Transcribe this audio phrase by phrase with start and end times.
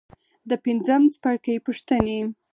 [0.49, 2.19] د پنځم څپرکي پوښتنې.